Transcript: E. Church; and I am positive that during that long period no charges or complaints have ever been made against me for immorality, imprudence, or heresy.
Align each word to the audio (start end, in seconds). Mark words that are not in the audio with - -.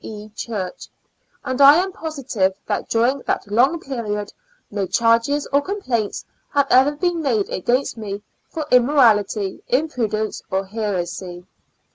E. 0.03 0.29
Church; 0.29 0.87
and 1.45 1.61
I 1.61 1.75
am 1.75 1.91
positive 1.91 2.57
that 2.65 2.89
during 2.89 3.19
that 3.27 3.45
long 3.51 3.79
period 3.79 4.33
no 4.71 4.87
charges 4.87 5.45
or 5.53 5.61
complaints 5.61 6.25
have 6.53 6.65
ever 6.71 6.93
been 6.95 7.21
made 7.21 7.49
against 7.51 7.97
me 7.97 8.23
for 8.49 8.65
immorality, 8.71 9.61
imprudence, 9.67 10.41
or 10.49 10.65
heresy. 10.65 11.45